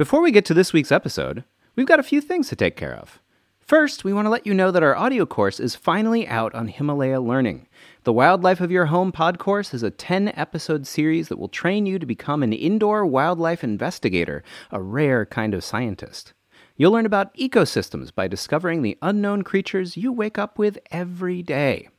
[0.00, 1.44] Before we get to this week's episode,
[1.76, 3.20] we've got a few things to take care of.
[3.60, 6.68] First, we want to let you know that our audio course is finally out on
[6.68, 7.68] Himalaya Learning.
[8.04, 11.84] The Wildlife of Your Home pod course is a 10 episode series that will train
[11.84, 16.32] you to become an indoor wildlife investigator, a rare kind of scientist.
[16.78, 21.90] You'll learn about ecosystems by discovering the unknown creatures you wake up with every day.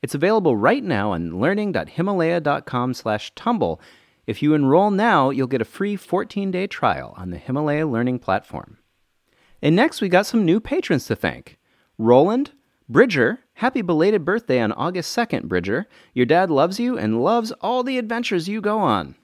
[0.00, 3.80] It's available right now on learning.himalaya.com/tumble.
[4.26, 8.78] If you enroll now, you'll get a free 14-day trial on the Himalaya Learning platform.
[9.60, 11.58] And next, we got some new patrons to thank.
[11.98, 12.52] Roland,
[12.88, 15.86] Bridger, happy belated birthday on August 2nd, Bridger.
[16.14, 19.16] Your dad loves you and loves all the adventures you go on.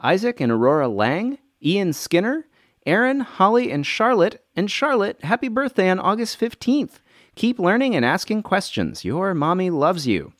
[0.00, 2.46] Isaac and Aurora Lang, Ian Skinner,
[2.84, 4.44] Aaron, Holly, and Charlotte.
[4.54, 7.00] And Charlotte, happy birthday on August 15th.
[7.34, 9.04] Keep learning and asking questions.
[9.04, 10.32] Your mommy loves you.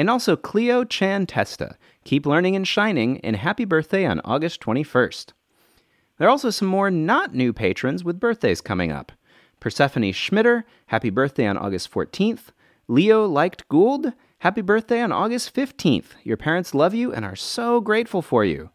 [0.00, 1.76] And also Cleo Chan Testa.
[2.04, 5.34] Keep learning and shining, and happy birthday on August 21st.
[6.16, 9.12] There are also some more not new patrons with birthdays coming up.
[9.60, 12.44] Persephone Schmitter, happy birthday on August 14th.
[12.88, 16.12] Leo Liked Gould, happy birthday on August 15th.
[16.22, 18.70] Your parents love you and are so grateful for you.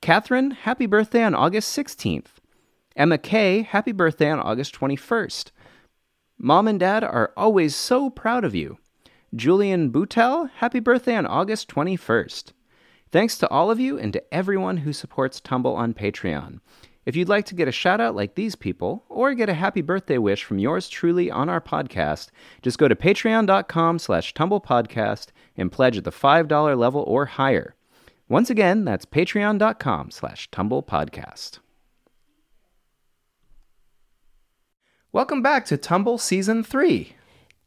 [0.00, 2.38] Catherine, happy birthday on August 16th.
[2.94, 5.50] Emma Kay, happy birthday on August 21st.
[6.38, 8.78] Mom and Dad are always so proud of you.
[9.34, 12.52] Julian Boutel, happy birthday on August 21st.
[13.12, 16.58] Thanks to all of you and to everyone who supports Tumble on Patreon.
[17.06, 19.82] If you'd like to get a shout out like these people, or get a happy
[19.82, 25.70] birthday wish from yours truly on our podcast, just go to patreon.com slash tumblepodcast and
[25.70, 27.76] pledge at the $5 level or higher.
[28.28, 31.60] Once again, that's patreon.com slash tumblepodcast.
[35.12, 37.14] Welcome back to Tumble Season 3.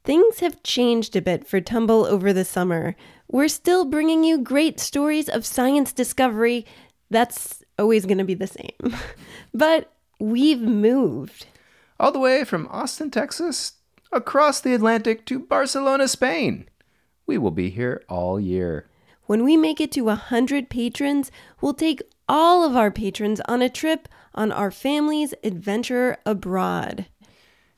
[0.04, 2.96] Things have changed a bit for Tumble over the summer.
[3.30, 6.66] We're still bringing you great stories of science discovery.
[7.10, 8.98] That's always going to be the same.
[9.54, 11.46] but we've moved.
[12.02, 13.74] All the way from Austin, Texas,
[14.12, 16.68] across the Atlantic to Barcelona, Spain.
[17.26, 18.90] We will be here all year.
[19.26, 21.32] When we make it to 100 patrons,
[21.62, 27.06] we'll take all of our patrons on a trip on our family's adventure abroad.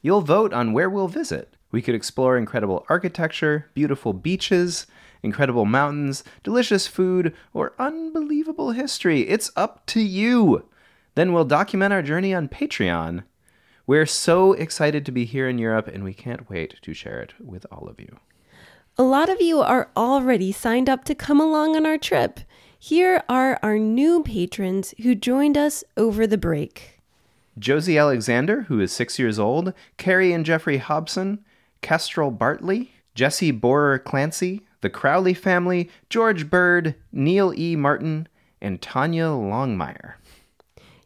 [0.02, 1.55] You'll vote on where we'll visit.
[1.72, 4.88] We could explore incredible architecture, beautiful beaches,
[5.24, 9.22] incredible mountains, delicious food, or unbelievable history.
[9.22, 10.66] It's up to you.
[11.16, 13.24] Then we'll document our journey on Patreon.
[13.88, 17.34] We're so excited to be here in Europe, and we can't wait to share it
[17.40, 18.18] with all of you.
[18.98, 22.40] A lot of you are already signed up to come along on our trip.
[22.80, 27.02] Here are our new patrons who joined us over the break.
[27.58, 31.44] Josie Alexander, who is six years old, Carrie and Jeffrey Hobson,
[31.86, 37.76] Kestrel Bartley, Jesse Borer Clancy, the Crowley family, George Bird, Neil E.
[37.76, 38.28] Martin,
[38.60, 40.16] and Tanya Longmire.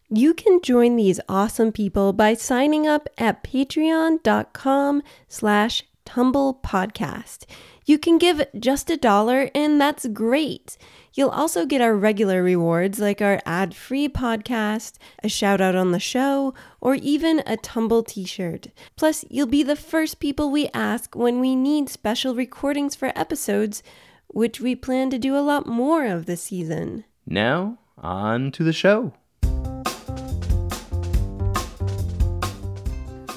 [0.10, 7.44] You can join these awesome people by signing up at patreon.com slash tumble podcast.
[7.86, 10.78] You can give just a dollar and that's great.
[11.14, 15.92] You'll also get our regular rewards like our ad free podcast, a shout out on
[15.92, 18.68] the show, or even a Tumble t shirt.
[18.96, 23.82] Plus, you'll be the first people we ask when we need special recordings for episodes,
[24.28, 27.06] which we plan to do a lot more of this season.
[27.26, 29.14] Now, on to the show.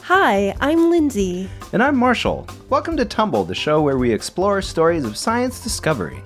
[0.04, 1.48] Hi, I'm Lindsay.
[1.72, 2.46] And I'm Marshall.
[2.68, 6.22] Welcome to Tumble, the show where we explore stories of science discovery.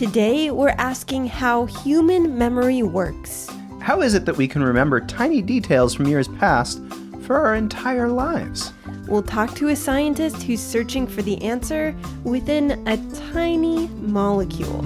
[0.00, 3.50] Today, we're asking how human memory works.
[3.82, 6.80] How is it that we can remember tiny details from years past
[7.20, 8.72] for our entire lives?
[9.08, 11.94] We'll talk to a scientist who's searching for the answer
[12.24, 12.96] within a
[13.34, 14.80] tiny molecule.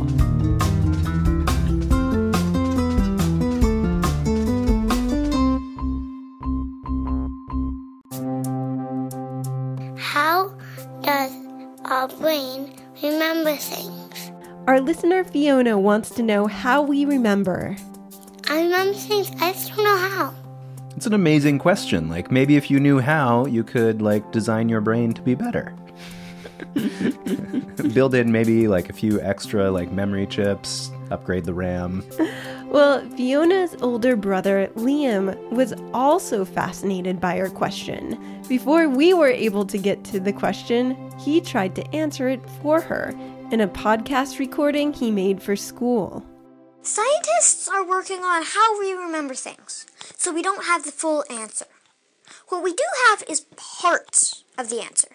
[9.97, 10.53] How
[11.03, 11.33] does
[11.85, 14.04] our brain remember things?
[14.67, 17.77] Our listener Fiona wants to know how we remember.
[18.49, 20.35] I remember things, I just don't know how.
[20.97, 22.09] It's an amazing question.
[22.09, 25.77] Like maybe if you knew how, you could like design your brain to be better.
[27.93, 32.03] Build in maybe like a few extra like memory chips, upgrade the RAM.
[32.65, 38.19] Well, Fiona's older brother, Liam, was also fascinated by her question.
[38.49, 42.81] Before we were able to get to the question, he tried to answer it for
[42.81, 43.15] her
[43.51, 46.25] in a podcast recording he made for school.
[46.83, 49.87] Scientists are working on how we remember things,
[50.17, 51.67] so we don't have the full answer.
[52.49, 55.09] What we do have is parts of the answer.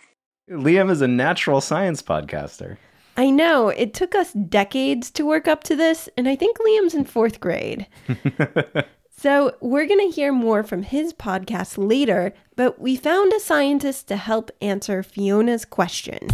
[0.49, 2.77] Liam is a natural science podcaster.
[3.17, 6.95] I know, it took us decades to work up to this, and I think Liam's
[6.95, 7.87] in fourth grade.
[9.21, 14.07] So, we're going to hear more from his podcast later, but we found a scientist
[14.07, 16.29] to help answer Fiona's question.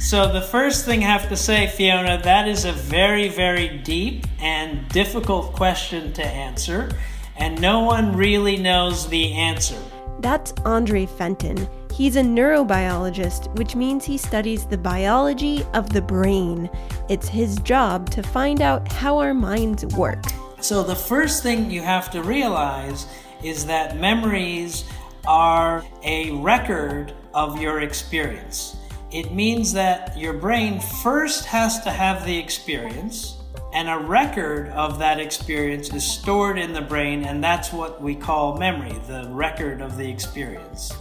[0.00, 4.26] So, the first thing I have to say, Fiona, that is a very, very deep
[4.40, 6.90] and difficult question to answer,
[7.36, 9.76] and no one really knows the answer.
[10.20, 11.68] That's Andre Fenton.
[11.92, 16.70] He's a neurobiologist, which means he studies the biology of the brain.
[17.10, 20.24] It's his job to find out how our minds work.
[20.62, 23.06] So, the first thing you have to realize
[23.44, 24.84] is that memories
[25.26, 28.79] are a record of your experience.
[29.12, 33.38] It means that your brain first has to have the experience,
[33.72, 38.14] and a record of that experience is stored in the brain, and that's what we
[38.14, 40.92] call memory the record of the experience.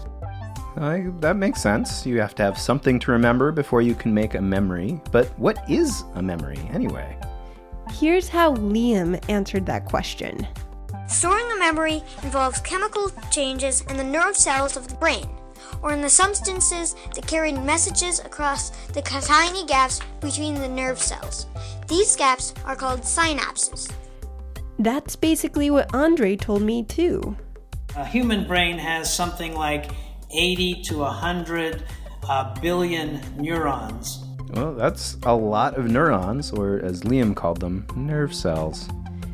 [0.75, 2.06] Uh, that makes sense.
[2.06, 5.00] You have to have something to remember before you can make a memory.
[5.11, 7.15] But what is a memory anyway?
[7.91, 10.47] Here's how Liam answered that question.
[11.07, 15.27] Storing a memory involves chemical changes in the nerve cells of the brain,
[15.81, 21.45] or in the substances that carry messages across the tiny gaps between the nerve cells.
[21.88, 23.91] These gaps are called synapses.
[24.77, 27.35] That's basically what Andre told me too.
[27.95, 29.91] A human brain has something like
[30.31, 31.83] 80 to 100
[32.27, 34.23] uh, billion neurons.
[34.53, 38.88] Well, that's a lot of neurons, or as Liam called them, nerve cells.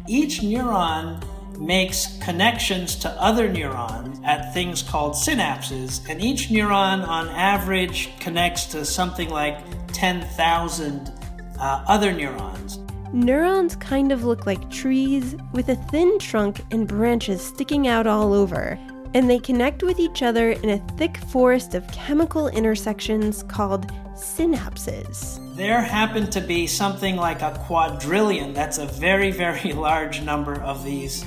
[0.08, 1.24] Each neuron
[1.60, 8.66] makes connections to other neurons at things called synapses, and each neuron on average connects
[8.66, 9.58] to something like
[9.94, 11.12] 10,000
[11.60, 12.80] uh, other neurons.
[13.14, 18.34] Neurons kind of look like trees with a thin trunk and branches sticking out all
[18.34, 18.78] over,
[19.14, 25.40] and they connect with each other in a thick forest of chemical intersections called synapses.
[25.56, 30.84] There happen to be something like a quadrillion, that's a very, very large number of
[30.84, 31.24] these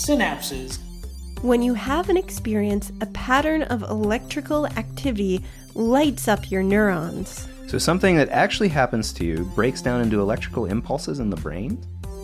[0.00, 0.78] synapses.
[1.42, 5.42] When you have an experience, a pattern of electrical activity
[5.74, 7.46] lights up your neurons.
[7.66, 11.78] So, something that actually happens to you breaks down into electrical impulses in the brain?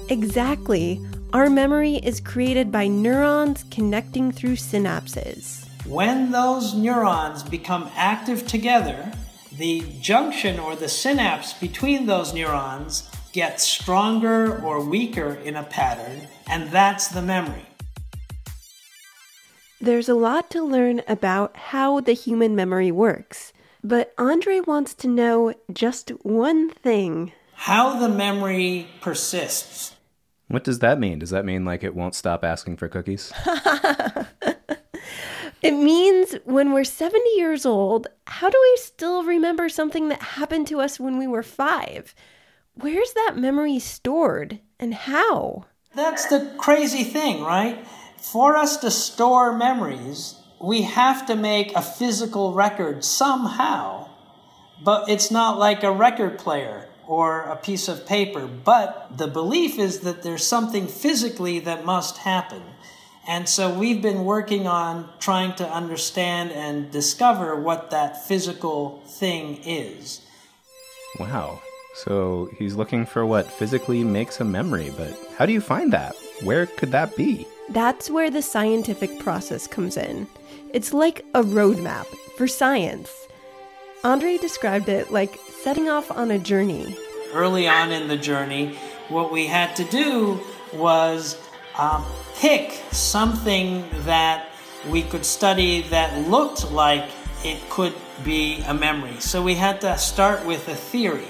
[0.08, 1.00] Exactly.
[1.32, 5.67] Our memory is created by neurons connecting through synapses.
[5.87, 9.12] When those neurons become active together,
[9.56, 16.27] the junction or the synapse between those neurons gets stronger or weaker in a pattern,
[16.49, 17.67] and that's the memory.
[19.79, 23.53] There's a lot to learn about how the human memory works,
[23.85, 29.94] but Andre wants to know just one thing how the memory persists.
[30.49, 31.19] What does that mean?
[31.19, 33.35] Does that mean like it won't stop asking for cookies?
[35.62, 40.69] it means when we're 70 years old, how do we still remember something that happened
[40.69, 42.15] to us when we were five?
[42.78, 45.64] Where's that memory stored and how?
[45.94, 47.87] That's the crazy thing, right?
[48.19, 54.11] For us to store memories, we have to make a physical record somehow.
[54.84, 59.78] But it's not like a record player or a piece of paper, but the belief
[59.78, 62.62] is that there's something physically that must happen.
[63.26, 69.62] And so we've been working on trying to understand and discover what that physical thing
[69.64, 70.20] is.
[71.19, 71.62] Wow.
[71.96, 76.14] So he's looking for what physically makes a memory, but how do you find that?
[76.43, 77.46] Where could that be?
[77.70, 80.26] That's where the scientific process comes in.
[80.75, 82.04] It's like a roadmap
[82.37, 83.26] for science.
[84.04, 86.94] Andre described it like setting off on a journey.
[87.32, 88.76] Early on in the journey,
[89.09, 90.38] what we had to do
[90.75, 91.40] was
[91.78, 92.04] um,
[92.37, 94.50] pick something that
[94.90, 97.09] we could study that looked like
[97.42, 99.18] it could be a memory.
[99.18, 101.28] So we had to start with a theory.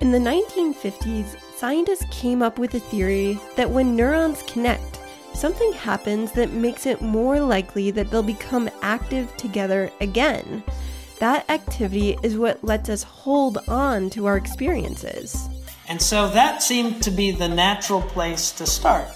[0.00, 5.00] In the 1950s, scientists came up with a theory that when neurons connect,
[5.34, 10.62] something happens that makes it more likely that they'll become active together again.
[11.18, 15.48] That activity is what lets us hold on to our experiences.
[15.88, 19.08] And so that seemed to be the natural place to start.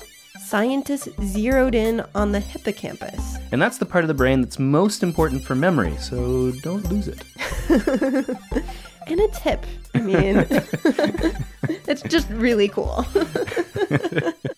[0.44, 3.36] Scientists zeroed in on the hippocampus.
[3.52, 7.06] And that's the part of the brain that's most important for memory, so don't lose
[7.06, 7.22] it.
[9.06, 9.64] and a tip.
[9.94, 10.46] I mean,
[11.86, 13.04] it's just really cool.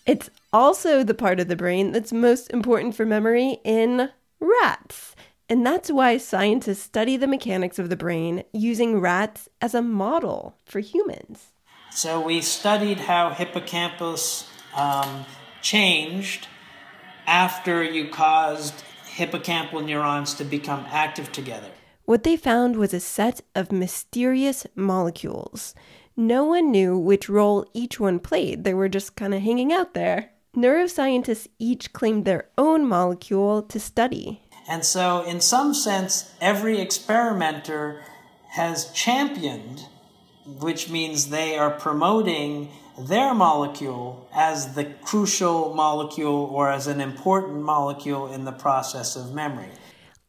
[0.05, 4.09] it's also the part of the brain that's most important for memory in
[4.39, 5.15] rats.
[5.47, 10.57] And that's why scientists study the mechanics of the brain using rats as a model
[10.65, 11.51] for humans.
[11.91, 15.25] So we studied how hippocampus um,
[15.61, 16.47] changed
[17.27, 21.69] after you caused hippocampal neurons to become active together.
[22.05, 25.73] What they found was a set of mysterious molecules.
[26.15, 29.95] No one knew which role each one played, they were just kind of hanging out
[29.95, 30.31] there.
[30.55, 34.41] neuroscientists each claimed their own molecule to study.
[34.69, 38.01] And so, in some sense, every experimenter
[38.51, 39.81] has championed,
[40.45, 47.61] which means they are promoting their molecule as the crucial molecule or as an important
[47.61, 49.71] molecule in the process of memory.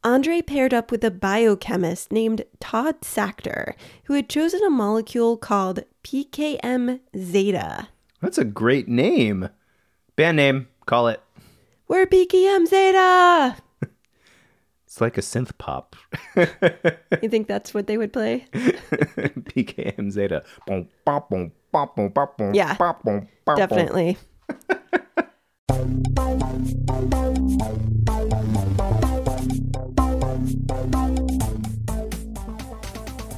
[0.07, 5.81] Andre paired up with a biochemist named Todd Sacktor, who had chosen a molecule called
[6.05, 7.89] PKM zeta.
[8.23, 9.49] That's a great name.
[10.15, 11.21] Band name, call it.
[11.89, 13.57] We're PKM zeta!
[14.87, 15.97] It's like a synth pop.
[16.37, 18.47] you think that's what they would play?
[18.55, 20.43] PKM Zeta.
[22.55, 22.77] Yeah,
[23.57, 24.17] definitely.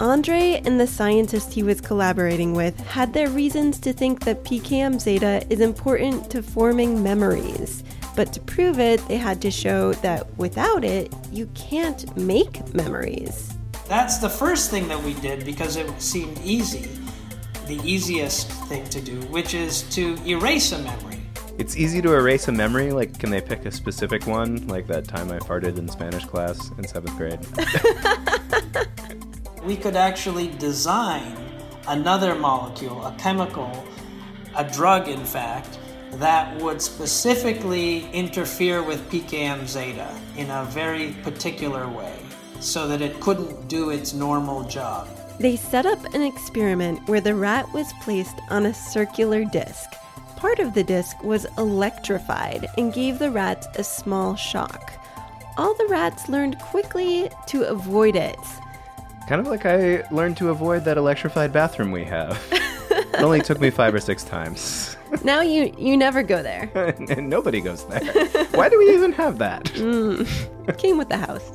[0.08, 4.98] Andre and the scientist he was collaborating with had their reasons to think that PKM
[4.98, 7.84] zeta is important to forming memories.
[8.16, 13.52] But to prove it, they had to show that without it, you can't make memories.
[13.86, 16.88] That's the first thing that we did because it seemed easy,
[17.66, 21.20] the easiest thing to do, which is to erase a memory.
[21.58, 22.92] It's easy to erase a memory.
[22.92, 24.66] Like, can they pick a specific one?
[24.68, 27.40] Like that time I farted in Spanish class in seventh grade.
[29.68, 31.36] we could actually design
[31.88, 33.84] another molecule, a chemical,
[34.56, 35.78] a drug, in fact,
[36.12, 40.08] that would specifically interfere with PKM zeta
[40.38, 42.18] in a very particular way
[42.60, 45.06] so that it couldn't do its normal job.
[45.38, 49.90] They set up an experiment where the rat was placed on a circular disc.
[50.36, 54.94] Part of the disc was electrified and gave the rats a small shock.
[55.58, 58.38] All the rats learned quickly to avoid it.
[59.28, 62.42] Kind of like I learned to avoid that electrified bathroom we have.
[62.50, 64.96] it only took me five or six times.
[65.22, 66.70] now you you never go there.
[67.10, 68.00] and nobody goes there.
[68.52, 69.64] Why do we even have that?
[69.74, 71.52] Mm, came with the house.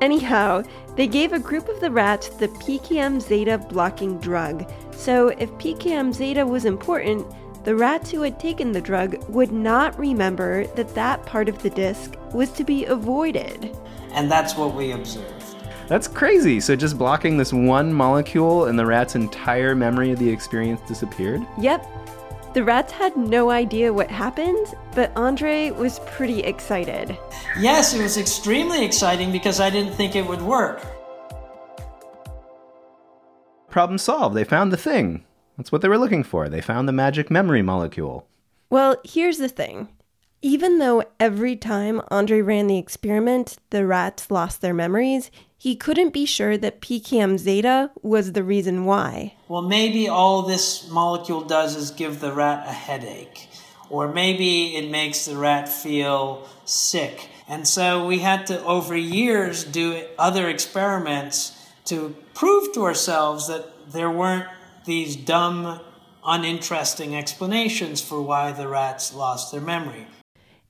[0.00, 0.64] Anyhow,
[0.96, 4.68] they gave a group of the rats the PKM zeta blocking drug.
[4.90, 7.32] So if PKM zeta was important,
[7.62, 11.70] the rats who had taken the drug would not remember that that part of the
[11.70, 13.78] disc was to be avoided.
[14.10, 15.35] And that's what we observed.
[15.88, 16.60] That's crazy.
[16.60, 21.46] So just blocking this one molecule and the rat's entire memory of the experience disappeared?
[21.60, 21.86] Yep.
[22.54, 27.16] The rats had no idea what happened, but Andre was pretty excited.
[27.58, 30.82] Yes, it was extremely exciting because I didn't think it would work.
[33.68, 34.34] Problem solved.
[34.34, 35.24] They found the thing.
[35.58, 36.48] That's what they were looking for.
[36.48, 38.26] They found the magic memory molecule.
[38.70, 39.88] Well, here's the thing.
[40.42, 46.12] Even though every time Andre ran the experiment, the rats lost their memories, he couldn't
[46.12, 49.34] be sure that PKM zeta was the reason why.
[49.48, 53.48] Well, maybe all this molecule does is give the rat a headache,
[53.88, 57.30] or maybe it makes the rat feel sick.
[57.48, 63.90] And so we had to, over years, do other experiments to prove to ourselves that
[63.90, 64.48] there weren't
[64.84, 65.80] these dumb,
[66.24, 70.06] uninteresting explanations for why the rats lost their memory.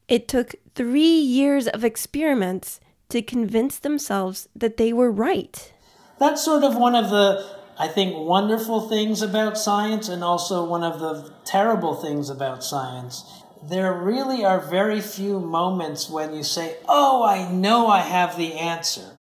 [0.08, 5.72] It took three years of experiments to convince themselves that they were right.
[6.18, 7.44] That's sort of one of the,
[7.78, 13.42] I think, wonderful things about science and also one of the terrible things about science.
[13.68, 18.54] There really are very few moments when you say, Oh, I know I have the
[18.54, 19.18] answer.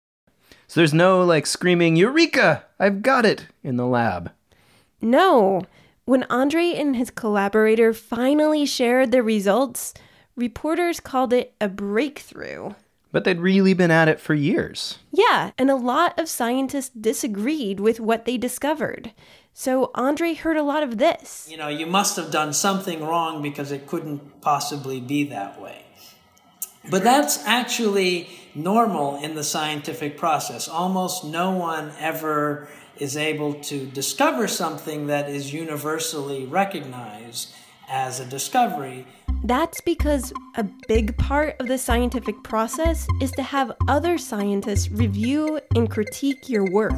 [0.68, 2.64] So there's no like screaming, Eureka!
[2.80, 4.32] I've got it in the lab.
[5.02, 5.64] No.
[6.06, 9.94] When Andre and his collaborator finally shared their results,
[10.40, 12.74] reporters called it a breakthrough.
[13.12, 15.00] But they'd really been at it for years.
[15.12, 19.14] Yeah, and a lot of scientists disagreed with what they discovered.
[19.54, 21.48] So Andre heard a lot of this.
[21.50, 25.84] You know, you must have done something wrong because it couldn't possibly be that way.
[26.90, 30.68] But that's actually normal in the scientific process.
[30.68, 37.54] Almost no one ever is able to discover something that is universally recognized
[37.90, 39.06] as a discovery.
[39.44, 45.60] That's because a big part of the scientific process is to have other scientists review
[45.76, 46.94] and critique your work.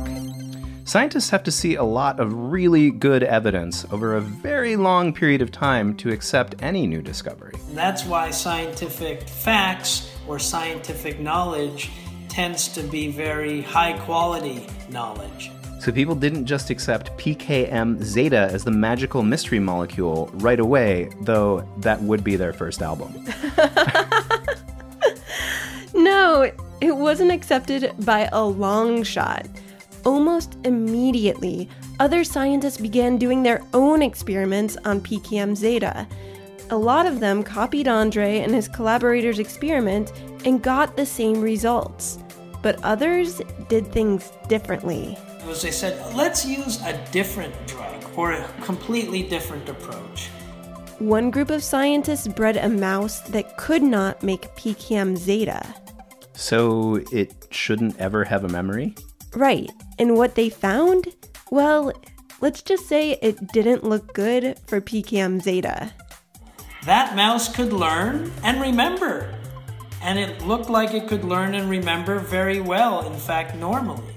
[0.84, 5.42] Scientists have to see a lot of really good evidence over a very long period
[5.42, 7.54] of time to accept any new discovery.
[7.74, 11.92] That's why scientific facts or scientific knowledge
[12.28, 15.52] tends to be very high quality knowledge.
[15.82, 21.68] So people didn't just accept PKM zeta as the magical mystery molecule right away, though
[21.78, 23.12] that would be their first album.
[25.96, 29.48] no, it wasn't accepted by a long shot.
[30.06, 31.68] Almost immediately,
[32.00, 36.08] other scientists began doing their own experiments on PKM zeta.
[36.70, 40.14] A lot of them copied Andre and his collaborators' experiment
[40.46, 42.20] and got the same results.
[42.62, 45.18] But others did things differently.
[45.52, 50.30] Was they said, let's use a different drug or a completely different approach.
[51.00, 55.62] One group of scientists bred a mouse that could not make PKM zeta.
[56.36, 58.96] So it shouldn't ever have a memory?
[59.36, 59.70] Right.
[60.00, 61.10] And what they found?
[61.52, 61.92] Well,
[62.40, 65.92] let's just say it didn't look good for PKM zeta.
[66.86, 69.36] That mouse could learn and remember.
[70.02, 74.16] And it looked like it could learn and remember very well, in fact, normally.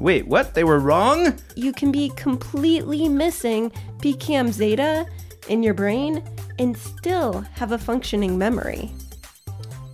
[0.00, 0.54] Wait, what?
[0.54, 1.34] They were wrong?
[1.56, 5.06] You can be completely missing PKM zeta
[5.48, 6.22] in your brain
[6.58, 8.90] and still have a functioning memory.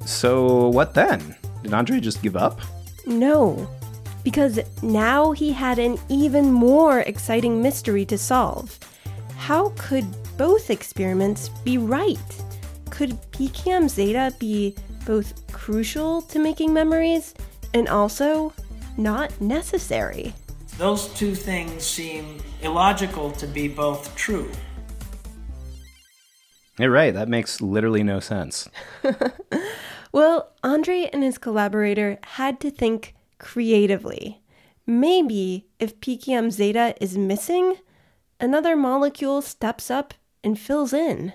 [0.04, 1.36] So what then?
[1.62, 2.60] Did Andre just give up?
[3.06, 3.68] No,
[4.24, 8.78] because now he had an even more exciting mystery to solve.
[9.36, 12.18] How could both experiments be right?
[12.90, 14.74] Could PKM zeta be
[15.06, 17.34] both crucial to making memories
[17.74, 18.52] and also
[19.00, 20.34] not necessary?
[20.78, 24.50] Those two things seem illogical to be both true.
[26.78, 28.68] You're right, that makes literally no sense.
[30.12, 34.42] Well, Andre and his collaborator had to think creatively.
[34.86, 37.76] Maybe if PKM zeta is missing,
[38.40, 41.32] another molecule steps up and fills in.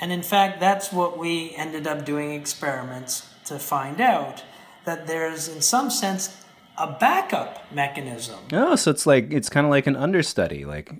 [0.00, 4.42] And in fact, that's what we ended up doing experiments to find out
[4.84, 6.36] that there's, in some sense,
[6.78, 8.38] a backup mechanism.
[8.52, 10.64] Oh, so it's like it's kind of like an understudy.
[10.64, 10.92] Like,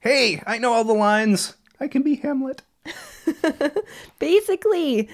[0.00, 1.56] hey, I know all the lines.
[1.78, 2.62] I can be Hamlet.
[4.18, 5.08] Basically,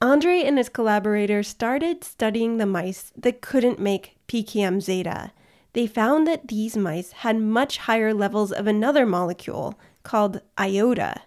[0.00, 5.32] Andre and his collaborators started studying the mice that couldn't make PKM zeta.
[5.74, 11.22] They found that these mice had much higher levels of another molecule called iota.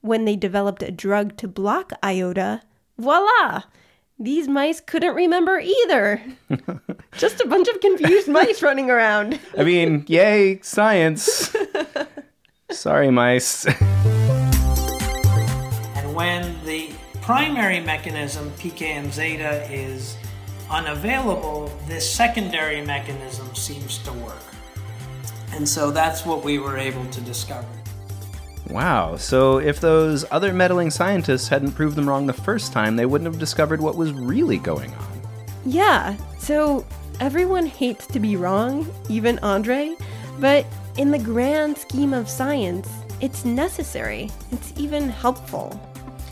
[0.00, 2.62] When they developed a drug to block iota,
[2.98, 3.62] voila!
[4.22, 6.22] These mice couldn't remember either.
[7.16, 9.40] Just a bunch of confused mice running around.
[9.56, 11.56] I mean, yay, science.
[12.70, 13.64] Sorry, mice.
[13.64, 13.78] And
[16.14, 16.90] when the
[17.22, 20.18] primary mechanism, PKM zeta, is
[20.68, 24.36] unavailable, this secondary mechanism seems to work.
[25.52, 27.79] And so that's what we were able to discover.
[28.68, 33.06] Wow, so if those other meddling scientists hadn't proved them wrong the first time, they
[33.06, 35.20] wouldn't have discovered what was really going on.
[35.64, 36.86] Yeah, so
[37.20, 39.96] everyone hates to be wrong, even Andre,
[40.38, 42.88] but in the grand scheme of science,
[43.20, 44.30] it's necessary.
[44.50, 45.78] It's even helpful.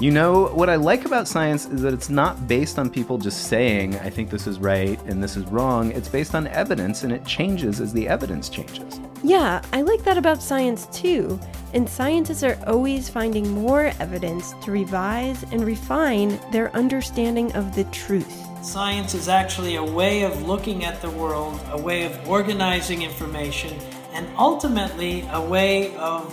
[0.01, 3.49] You know, what I like about science is that it's not based on people just
[3.49, 5.91] saying, I think this is right and this is wrong.
[5.91, 9.01] It's based on evidence and it changes as the evidence changes.
[9.25, 11.41] Yeah, I like that about science too.
[11.75, 17.83] And scientists are always finding more evidence to revise and refine their understanding of the
[17.87, 18.65] truth.
[18.65, 23.77] Science is actually a way of looking at the world, a way of organizing information,
[24.13, 26.33] and ultimately a way of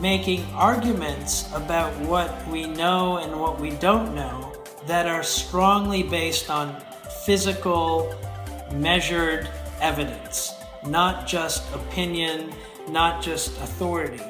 [0.00, 4.52] making arguments about what we know and what we don't know
[4.86, 6.74] that are strongly based on
[7.24, 8.14] physical,
[8.72, 9.48] measured
[9.80, 10.54] evidence,
[10.86, 12.52] not just opinion,
[12.88, 14.22] not just authority.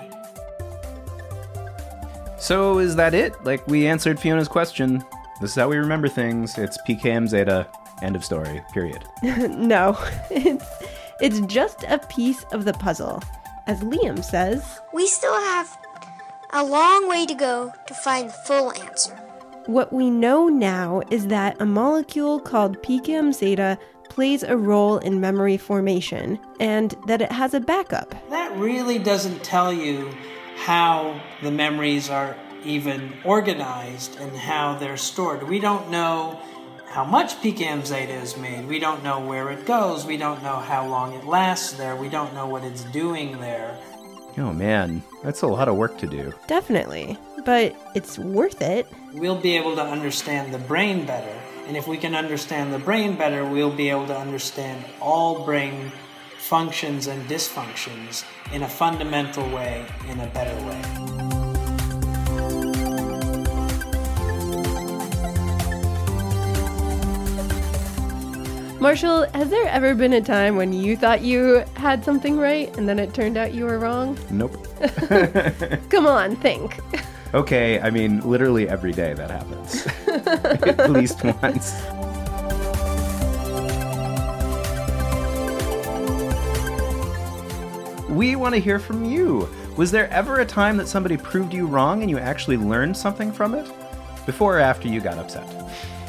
[2.39, 3.33] So is that it?
[3.45, 5.05] Like, we answered Fiona's question.
[5.41, 6.59] This is how we remember things.
[6.59, 7.69] It's PKM zeta.
[8.03, 8.63] End of story.
[8.73, 9.05] Period.
[9.23, 9.97] no,
[10.31, 10.65] it's
[11.21, 13.23] it's just a piece of the puzzle.
[13.71, 15.79] As Liam says, We still have
[16.53, 19.15] a long way to go to find the full answer.
[19.67, 23.79] what we know now is that a molecule called PKM zeta
[24.09, 28.13] plays a role in memory formation and that it has a backup.
[28.31, 30.11] That really doesn't tell you
[30.57, 35.49] how the memories are even organized and how they're stored.
[35.49, 36.41] We don't know
[36.91, 38.67] how much PKM zeta is made.
[38.67, 40.05] We don't know where it goes.
[40.05, 41.95] We don't know how long it lasts there.
[41.95, 43.79] We don't know what it's doing there.
[44.37, 46.33] Oh man, that's a lot of work to do.
[46.49, 47.17] Definitely.
[47.45, 48.89] But it's worth it.
[49.13, 51.33] We'll be able to understand the brain better.
[51.69, 55.93] And if we can understand the brain better, we'll be able to understand all brain
[56.39, 61.20] functions and dysfunctions in a fundamental way, in a better way.
[68.81, 72.89] Marshall, has there ever been a time when you thought you had something right and
[72.89, 74.19] then it turned out you were wrong?
[74.31, 74.67] Nope.
[75.91, 76.79] Come on, think.
[77.35, 79.87] Okay, I mean, literally every day that happens.
[80.79, 81.75] At least once.
[88.09, 89.47] We want to hear from you.
[89.77, 93.31] Was there ever a time that somebody proved you wrong and you actually learned something
[93.31, 93.71] from it?
[94.27, 95.47] Before or after you got upset?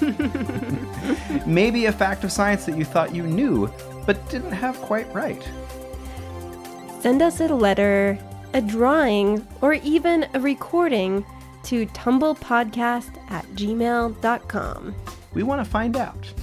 [1.48, 3.72] Maybe a fact of science that you thought you knew,
[4.06, 5.42] but didn't have quite right.
[7.00, 8.18] Send us a letter,
[8.54, 11.26] a drawing, or even a recording
[11.64, 14.96] to tumblepodcast at gmail.com.
[15.34, 16.34] We want to find out.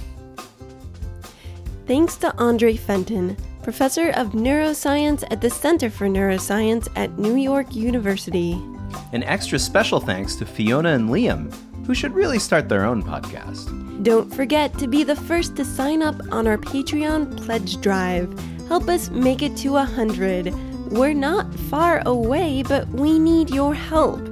[1.85, 3.35] Thanks to Andre Fenton,
[3.69, 8.53] professor of neuroscience at the Center for Neuroscience at New York University.
[9.13, 11.53] An extra special thanks to Fiona and Liam,
[11.85, 13.69] who should really start their own podcast.
[14.03, 18.27] Don't forget to be the first to sign up on our Patreon pledge drive.
[18.67, 20.51] Help us make it to a hundred.
[20.91, 24.25] We're not far away, but we need your help.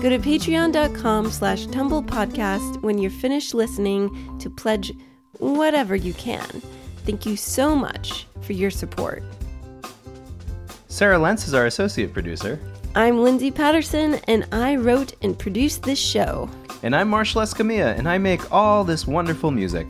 [0.00, 4.92] Go to patreon.com slash tumblepodcast when you're finished listening to pledge
[5.40, 6.62] whatever you can.
[7.06, 9.22] Thank you so much for your support.
[10.88, 12.58] Sarah Lentz is our associate producer.
[12.96, 16.50] I'm Lindsay Patterson, and I wrote and produced this show.
[16.82, 19.86] And I'm Marshall Escamilla, and I make all this wonderful music.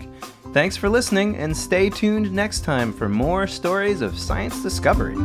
[0.52, 5.16] Thanks for listening, and stay tuned next time for more stories of science discovery.